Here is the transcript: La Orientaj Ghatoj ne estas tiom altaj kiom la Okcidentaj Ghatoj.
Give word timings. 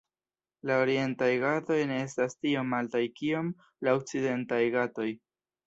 La 0.69 0.77
Orientaj 0.85 1.27
Ghatoj 1.43 1.77
ne 1.91 1.99
estas 2.07 2.35
tiom 2.41 2.75
altaj 2.79 3.03
kiom 3.21 3.55
la 3.89 3.97
Okcidentaj 4.01 4.63
Ghatoj. 4.81 5.11